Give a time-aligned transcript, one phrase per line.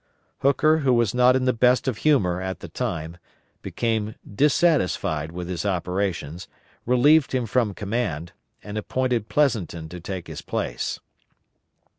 [0.39, 3.17] Hooker, who was not in the best of humor at the time,
[3.61, 6.47] became dissatisfied with his operations,
[6.87, 8.31] relieved him from command,
[8.63, 10.99] and appointed Pleansonton to take his place.